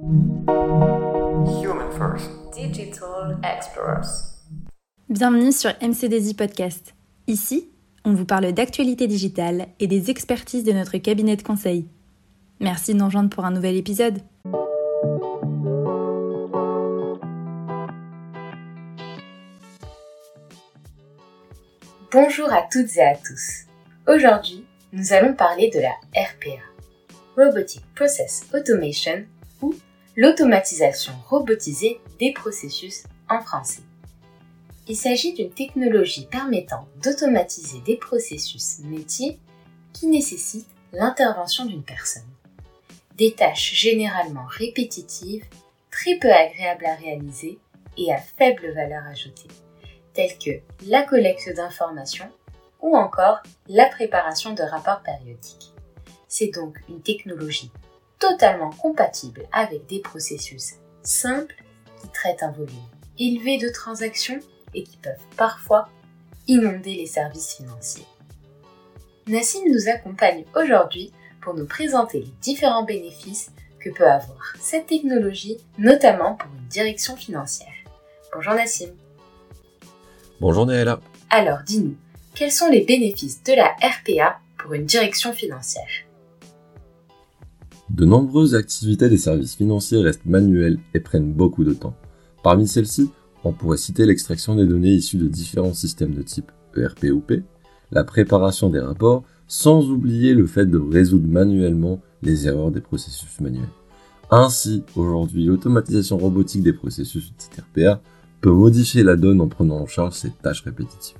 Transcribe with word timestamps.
Human 0.00 1.90
First. 1.90 2.30
Digital 2.54 3.36
Explorers. 3.42 4.36
Bienvenue 5.08 5.50
sur 5.50 5.72
MCDZ 5.82 6.34
Podcast. 6.34 6.94
Ici, 7.26 7.68
on 8.04 8.12
vous 8.14 8.24
parle 8.24 8.52
d'actualité 8.52 9.08
digitale 9.08 9.66
et 9.80 9.88
des 9.88 10.08
expertises 10.08 10.62
de 10.62 10.70
notre 10.70 10.98
cabinet 10.98 11.34
de 11.34 11.42
conseil. 11.42 11.88
Merci 12.60 12.92
de 12.92 12.98
nous 12.98 13.06
rejoindre 13.06 13.30
pour 13.30 13.44
un 13.44 13.50
nouvel 13.50 13.76
épisode. 13.76 14.20
Bonjour 22.12 22.52
à 22.52 22.62
toutes 22.70 22.96
et 22.96 23.02
à 23.02 23.16
tous. 23.16 23.64
Aujourd'hui, 24.06 24.64
nous 24.92 25.12
allons 25.12 25.34
parler 25.34 25.72
de 25.74 25.80
la 25.80 25.90
RPA, 26.14 26.62
Robotic 27.36 27.82
Process 27.96 28.46
Automation 28.54 29.24
l'automatisation 30.18 31.12
robotisée 31.28 32.00
des 32.18 32.32
processus 32.32 33.04
en 33.30 33.40
français. 33.40 33.82
Il 34.88 34.96
s'agit 34.96 35.32
d'une 35.32 35.52
technologie 35.52 36.26
permettant 36.26 36.88
d'automatiser 37.00 37.78
des 37.86 37.94
processus 37.94 38.80
métiers 38.80 39.38
qui 39.92 40.08
nécessitent 40.08 40.74
l'intervention 40.92 41.66
d'une 41.66 41.84
personne. 41.84 42.26
Des 43.16 43.32
tâches 43.32 43.74
généralement 43.74 44.46
répétitives, 44.48 45.44
très 45.92 46.16
peu 46.16 46.32
agréables 46.32 46.86
à 46.86 46.96
réaliser 46.96 47.60
et 47.96 48.12
à 48.12 48.18
faible 48.18 48.72
valeur 48.74 49.04
ajoutée, 49.06 49.46
telles 50.14 50.36
que 50.36 50.60
la 50.88 51.02
collecte 51.02 51.54
d'informations 51.54 52.32
ou 52.80 52.96
encore 52.96 53.38
la 53.68 53.86
préparation 53.86 54.52
de 54.52 54.64
rapports 54.64 55.02
périodiques. 55.04 55.72
C'est 56.26 56.52
donc 56.52 56.76
une 56.88 57.02
technologie 57.02 57.70
totalement 58.18 58.70
compatible 58.70 59.46
avec 59.52 59.86
des 59.86 60.00
processus 60.00 60.74
simples 61.02 61.56
qui 62.00 62.08
traitent 62.08 62.42
un 62.42 62.52
volume 62.52 62.76
élevé 63.18 63.58
de 63.58 63.68
transactions 63.68 64.40
et 64.74 64.82
qui 64.82 64.96
peuvent 64.98 65.14
parfois 65.36 65.88
inonder 66.46 66.94
les 66.94 67.06
services 67.06 67.54
financiers. 67.54 68.06
Nassim 69.26 69.62
nous 69.70 69.88
accompagne 69.88 70.44
aujourd'hui 70.56 71.12
pour 71.40 71.54
nous 71.54 71.66
présenter 71.66 72.20
les 72.20 72.32
différents 72.40 72.84
bénéfices 72.84 73.50
que 73.80 73.90
peut 73.90 74.08
avoir 74.08 74.54
cette 74.60 74.86
technologie, 74.86 75.58
notamment 75.76 76.34
pour 76.34 76.50
une 76.58 76.68
direction 76.68 77.16
financière. 77.16 77.72
Bonjour 78.34 78.54
Nassim. 78.54 78.90
Bonjour 80.40 80.66
Néla. 80.66 81.00
Alors 81.30 81.60
dis-nous, 81.64 81.96
quels 82.34 82.52
sont 82.52 82.68
les 82.68 82.84
bénéfices 82.84 83.42
de 83.42 83.54
la 83.54 83.74
RPA 83.82 84.40
pour 84.58 84.74
une 84.74 84.86
direction 84.86 85.32
financière? 85.32 86.07
De 87.90 88.04
nombreuses 88.04 88.54
activités 88.54 89.08
des 89.08 89.16
services 89.16 89.56
financiers 89.56 90.02
restent 90.02 90.26
manuelles 90.26 90.78
et 90.94 91.00
prennent 91.00 91.32
beaucoup 91.32 91.64
de 91.64 91.72
temps. 91.72 91.94
Parmi 92.42 92.68
celles-ci, 92.68 93.10
on 93.44 93.52
pourrait 93.52 93.78
citer 93.78 94.04
l'extraction 94.04 94.54
des 94.54 94.66
données 94.66 94.92
issues 94.92 95.16
de 95.16 95.26
différents 95.26 95.74
systèmes 95.74 96.14
de 96.14 96.22
type 96.22 96.52
ERP 96.76 97.04
ou 97.12 97.20
P, 97.20 97.42
la 97.90 98.04
préparation 98.04 98.68
des 98.68 98.80
rapports, 98.80 99.24
sans 99.46 99.90
oublier 99.90 100.34
le 100.34 100.46
fait 100.46 100.66
de 100.66 100.78
résoudre 100.78 101.26
manuellement 101.26 102.00
les 102.22 102.46
erreurs 102.46 102.70
des 102.70 102.82
processus 102.82 103.40
manuels. 103.40 103.68
Ainsi, 104.30 104.82
aujourd'hui, 104.94 105.44
l'automatisation 105.44 106.18
robotique 106.18 106.62
des 106.62 106.74
processus 106.74 107.32
de 107.32 107.36
type 107.38 107.64
RPA 107.74 108.02
peut 108.42 108.52
modifier 108.52 109.02
la 109.02 109.16
donne 109.16 109.40
en 109.40 109.48
prenant 109.48 109.78
en 109.78 109.86
charge 109.86 110.14
ces 110.14 110.30
tâches 110.30 110.62
répétitives. 110.62 111.16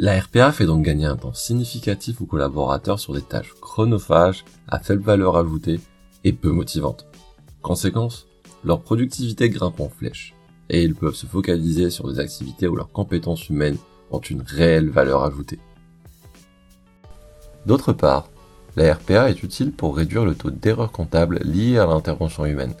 La 0.00 0.20
RPA 0.20 0.52
fait 0.52 0.64
donc 0.64 0.84
gagner 0.84 1.06
un 1.06 1.16
temps 1.16 1.34
significatif 1.34 2.20
aux 2.20 2.26
collaborateurs 2.26 3.00
sur 3.00 3.14
des 3.14 3.20
tâches 3.20 3.52
chronophages, 3.60 4.44
à 4.68 4.78
faible 4.78 5.02
valeur 5.02 5.36
ajoutée 5.36 5.80
et 6.22 6.32
peu 6.32 6.52
motivantes. 6.52 7.08
Conséquence, 7.62 8.28
leur 8.62 8.80
productivité 8.82 9.50
grimpe 9.50 9.80
en 9.80 9.88
flèche 9.88 10.36
et 10.70 10.84
ils 10.84 10.94
peuvent 10.94 11.16
se 11.16 11.26
focaliser 11.26 11.90
sur 11.90 12.08
des 12.08 12.20
activités 12.20 12.68
où 12.68 12.76
leurs 12.76 12.92
compétences 12.92 13.48
humaines 13.48 13.78
ont 14.12 14.20
une 14.20 14.42
réelle 14.42 14.88
valeur 14.88 15.24
ajoutée. 15.24 15.58
D'autre 17.66 17.92
part, 17.92 18.28
la 18.76 18.94
RPA 18.94 19.30
est 19.30 19.42
utile 19.42 19.72
pour 19.72 19.96
réduire 19.96 20.24
le 20.24 20.36
taux 20.36 20.52
d'erreur 20.52 20.92
comptable 20.92 21.40
lié 21.42 21.76
à 21.76 21.86
l'intervention 21.86 22.46
humaine. 22.46 22.74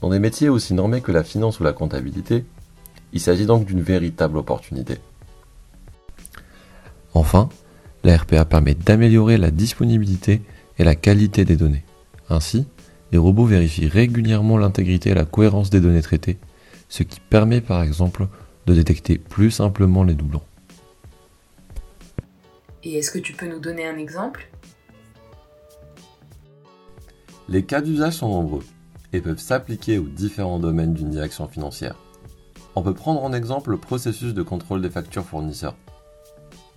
Dans 0.00 0.08
des 0.08 0.18
métiers 0.18 0.48
aussi 0.48 0.72
normés 0.72 1.02
que 1.02 1.12
la 1.12 1.24
finance 1.24 1.60
ou 1.60 1.64
la 1.64 1.74
comptabilité, 1.74 2.46
il 3.12 3.20
s'agit 3.20 3.44
donc 3.44 3.66
d'une 3.66 3.82
véritable 3.82 4.38
opportunité. 4.38 4.98
Enfin, 7.14 7.48
la 8.02 8.16
RPA 8.16 8.44
permet 8.44 8.74
d'améliorer 8.74 9.38
la 9.38 9.50
disponibilité 9.50 10.42
et 10.78 10.84
la 10.84 10.94
qualité 10.96 11.44
des 11.44 11.56
données. 11.56 11.84
Ainsi, 12.28 12.66
les 13.12 13.18
robots 13.18 13.46
vérifient 13.46 13.88
régulièrement 13.88 14.58
l'intégrité 14.58 15.10
et 15.10 15.14
la 15.14 15.24
cohérence 15.24 15.70
des 15.70 15.80
données 15.80 16.02
traitées, 16.02 16.38
ce 16.88 17.02
qui 17.04 17.20
permet 17.20 17.60
par 17.60 17.82
exemple 17.82 18.26
de 18.66 18.74
détecter 18.74 19.18
plus 19.18 19.50
simplement 19.50 20.04
les 20.04 20.14
doublons. 20.14 20.42
Et 22.82 22.98
est-ce 22.98 23.10
que 23.10 23.18
tu 23.18 23.32
peux 23.32 23.48
nous 23.48 23.60
donner 23.60 23.86
un 23.86 23.96
exemple? 23.96 24.50
Les 27.48 27.62
cas 27.62 27.80
d'usage 27.80 28.14
sont 28.14 28.28
nombreux 28.28 28.64
et 29.12 29.20
peuvent 29.20 29.38
s'appliquer 29.38 29.98
aux 29.98 30.08
différents 30.08 30.58
domaines 30.58 30.92
d'une 30.92 31.10
direction 31.10 31.46
financière. 31.46 31.94
On 32.74 32.82
peut 32.82 32.94
prendre 32.94 33.22
en 33.22 33.32
exemple 33.32 33.70
le 33.70 33.76
processus 33.78 34.34
de 34.34 34.42
contrôle 34.42 34.82
des 34.82 34.90
factures 34.90 35.24
fournisseurs. 35.24 35.76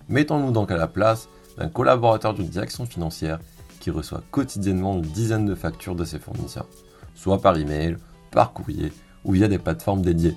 Mettons-nous 0.08 0.52
donc 0.52 0.70
à 0.70 0.76
la 0.76 0.86
place 0.86 1.28
d'un 1.58 1.68
collaborateur 1.68 2.32
d'une 2.32 2.48
direction 2.48 2.86
financière 2.86 3.40
qui 3.78 3.90
reçoit 3.90 4.22
quotidiennement 4.30 4.94
une 4.94 5.02
dizaine 5.02 5.44
de 5.44 5.54
factures 5.54 5.94
de 5.94 6.04
ses 6.04 6.18
fournisseurs, 6.18 6.66
soit 7.14 7.42
par 7.42 7.58
email, 7.58 7.96
par 8.30 8.54
courrier 8.54 8.90
ou 9.24 9.32
via 9.32 9.48
des 9.48 9.58
plateformes 9.58 10.02
dédiées. 10.02 10.34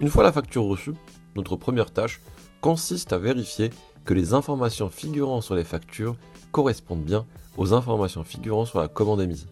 Une 0.00 0.10
fois 0.10 0.24
la 0.24 0.32
facture 0.32 0.64
reçue, 0.64 0.92
notre 1.36 1.56
première 1.56 1.90
tâche 1.90 2.20
consiste 2.60 3.12
à 3.12 3.18
vérifier 3.18 3.70
que 4.04 4.14
les 4.14 4.34
informations 4.34 4.90
figurant 4.90 5.40
sur 5.40 5.54
les 5.54 5.64
factures 5.64 6.16
correspondent 6.52 7.04
bien 7.04 7.24
aux 7.56 7.72
informations 7.72 8.24
figurant 8.24 8.66
sur 8.66 8.78
la 8.78 8.88
commande 8.88 9.22
émise. 9.22 9.46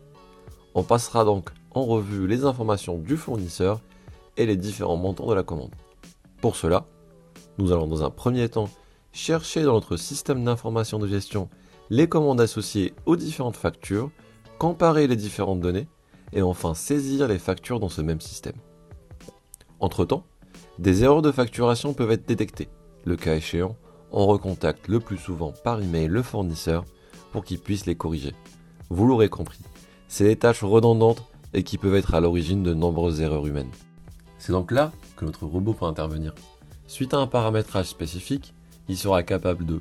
On 0.74 0.82
passera 0.82 1.24
donc 1.24 1.50
en 1.70 1.84
revue 1.84 2.26
les 2.26 2.44
informations 2.44 2.98
du 2.98 3.16
fournisseur 3.16 3.80
et 4.36 4.44
les 4.44 4.56
différents 4.56 4.96
montants 4.96 5.26
de 5.26 5.34
la 5.34 5.42
commande. 5.42 5.74
Pour 6.40 6.56
cela, 6.56 6.84
nous 7.58 7.72
allons 7.72 7.86
dans 7.86 8.04
un 8.04 8.10
premier 8.10 8.48
temps 8.48 8.68
chercher 9.12 9.62
dans 9.62 9.72
notre 9.72 9.96
système 9.96 10.44
d'information 10.44 10.98
de 10.98 11.06
gestion 11.06 11.48
les 11.88 12.08
commandes 12.08 12.40
associées 12.40 12.92
aux 13.06 13.16
différentes 13.16 13.56
factures, 13.56 14.10
comparer 14.58 15.06
les 15.06 15.16
différentes 15.16 15.60
données 15.60 15.88
et 16.32 16.42
enfin 16.42 16.74
saisir 16.74 17.28
les 17.28 17.38
factures 17.38 17.80
dans 17.80 17.88
ce 17.88 18.02
même 18.02 18.20
système. 18.20 18.56
Entre-temps, 19.80 20.24
des 20.78 21.04
erreurs 21.04 21.22
de 21.22 21.32
facturation 21.32 21.94
peuvent 21.94 22.10
être 22.10 22.26
détectées. 22.26 22.68
Le 23.04 23.16
cas 23.16 23.36
échéant, 23.36 23.76
on 24.12 24.26
recontacte 24.26 24.88
le 24.88 25.00
plus 25.00 25.18
souvent 25.18 25.52
par 25.64 25.80
email 25.80 26.08
le 26.08 26.22
fournisseur 26.22 26.84
pour 27.32 27.44
qu'il 27.44 27.60
puisse 27.60 27.86
les 27.86 27.94
corriger. 27.94 28.34
Vous 28.90 29.06
l'aurez 29.06 29.28
compris, 29.28 29.60
c'est 30.08 30.24
des 30.24 30.36
tâches 30.36 30.64
redondantes 30.64 31.24
et 31.54 31.62
qui 31.62 31.78
peuvent 31.78 31.94
être 31.94 32.14
à 32.14 32.20
l'origine 32.20 32.62
de 32.62 32.74
nombreuses 32.74 33.20
erreurs 33.20 33.46
humaines. 33.46 33.70
C'est 34.38 34.52
donc 34.52 34.70
là 34.70 34.92
que 35.16 35.24
notre 35.24 35.46
robot 35.46 35.72
peut 35.72 35.86
intervenir. 35.86 36.34
Suite 36.88 37.14
à 37.14 37.18
un 37.18 37.26
paramétrage 37.26 37.86
spécifique, 37.86 38.54
il 38.88 38.96
sera 38.96 39.22
capable 39.22 39.66
de 39.66 39.80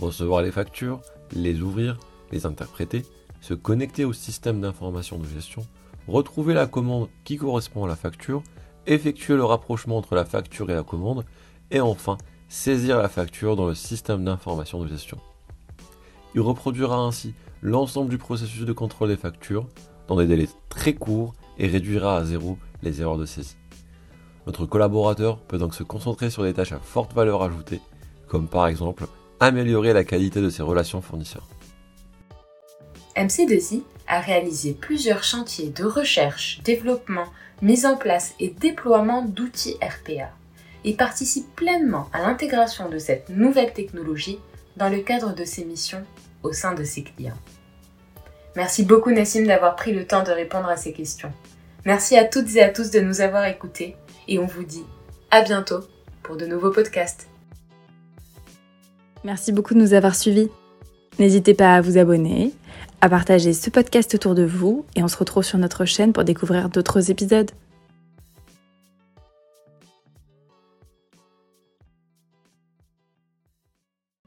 recevoir 0.00 0.42
les 0.42 0.52
factures, 0.52 1.00
les 1.34 1.60
ouvrir, 1.62 1.98
les 2.30 2.44
interpréter, 2.44 3.04
se 3.40 3.54
connecter 3.54 4.04
au 4.04 4.12
système 4.12 4.60
d'information 4.60 5.18
de 5.18 5.26
gestion, 5.26 5.62
retrouver 6.06 6.52
la 6.52 6.66
commande 6.66 7.08
qui 7.24 7.38
correspond 7.38 7.84
à 7.84 7.88
la 7.88 7.96
facture, 7.96 8.42
effectuer 8.86 9.34
le 9.34 9.44
rapprochement 9.44 9.96
entre 9.96 10.14
la 10.14 10.24
facture 10.24 10.70
et 10.70 10.74
la 10.74 10.82
commande, 10.82 11.24
et 11.70 11.80
enfin 11.80 12.18
saisir 12.48 12.98
la 12.98 13.08
facture 13.08 13.56
dans 13.56 13.66
le 13.66 13.74
système 13.74 14.24
d'information 14.24 14.82
de 14.82 14.88
gestion. 14.88 15.18
Il 16.34 16.42
reproduira 16.42 16.98
ainsi 16.98 17.34
l'ensemble 17.62 18.10
du 18.10 18.18
processus 18.18 18.66
de 18.66 18.72
contrôle 18.72 19.08
des 19.08 19.16
factures 19.16 19.66
dans 20.06 20.16
des 20.16 20.26
délais 20.26 20.48
très 20.68 20.92
courts 20.92 21.34
et 21.58 21.66
réduira 21.66 22.18
à 22.18 22.24
zéro 22.24 22.58
les 22.82 23.00
erreurs 23.00 23.18
de 23.18 23.26
saisie. 23.26 23.56
Notre 24.46 24.66
collaborateur 24.66 25.38
peut 25.38 25.58
donc 25.58 25.74
se 25.74 25.82
concentrer 25.82 26.30
sur 26.30 26.42
des 26.42 26.52
tâches 26.52 26.72
à 26.72 26.78
forte 26.78 27.12
valeur 27.14 27.42
ajoutée, 27.42 27.80
comme 28.28 28.48
par 28.48 28.66
exemple 28.66 29.06
améliorer 29.40 29.92
la 29.92 30.04
qualité 30.04 30.40
de 30.40 30.50
ses 30.50 30.62
relations 30.62 31.00
fournisseurs. 31.00 31.48
MC2I 33.16 33.82
a 34.08 34.20
réalisé 34.20 34.72
plusieurs 34.72 35.22
chantiers 35.22 35.68
de 35.68 35.84
recherche, 35.84 36.60
développement, 36.64 37.26
mise 37.60 37.86
en 37.86 37.96
place 37.96 38.34
et 38.40 38.48
déploiement 38.48 39.22
d'outils 39.22 39.76
RPA 39.82 40.30
et 40.84 40.94
participe 40.94 41.54
pleinement 41.54 42.08
à 42.12 42.22
l'intégration 42.22 42.88
de 42.88 42.98
cette 42.98 43.28
nouvelle 43.28 43.72
technologie 43.72 44.38
dans 44.76 44.88
le 44.88 44.98
cadre 44.98 45.34
de 45.34 45.44
ses 45.44 45.64
missions 45.64 46.04
au 46.42 46.52
sein 46.52 46.74
de 46.74 46.82
ses 46.82 47.04
clients. 47.04 47.38
Merci 48.56 48.84
beaucoup 48.84 49.10
Nassim 49.10 49.46
d'avoir 49.46 49.76
pris 49.76 49.92
le 49.92 50.06
temps 50.06 50.24
de 50.24 50.32
répondre 50.32 50.68
à 50.68 50.76
ces 50.76 50.92
questions. 50.92 51.32
Merci 51.84 52.16
à 52.16 52.24
toutes 52.24 52.54
et 52.56 52.62
à 52.62 52.68
tous 52.68 52.90
de 52.90 53.00
nous 53.00 53.20
avoir 53.20 53.44
écoutés 53.46 53.96
et 54.28 54.38
on 54.38 54.46
vous 54.46 54.64
dit 54.64 54.84
à 55.30 55.42
bientôt 55.42 55.80
pour 56.22 56.36
de 56.36 56.46
nouveaux 56.46 56.70
podcasts. 56.70 57.28
Merci 59.24 59.52
beaucoup 59.52 59.74
de 59.74 59.78
nous 59.78 59.94
avoir 59.94 60.14
suivis. 60.14 60.48
N'hésitez 61.18 61.54
pas 61.54 61.76
à 61.76 61.80
vous 61.80 61.98
abonner, 61.98 62.52
à 63.00 63.08
partager 63.08 63.52
ce 63.52 63.70
podcast 63.70 64.14
autour 64.14 64.34
de 64.34 64.44
vous 64.44 64.84
et 64.96 65.02
on 65.02 65.08
se 65.08 65.16
retrouve 65.16 65.44
sur 65.44 65.58
notre 65.58 65.84
chaîne 65.84 66.12
pour 66.12 66.24
découvrir 66.24 66.68
d'autres 66.68 67.10
épisodes. 67.10 67.50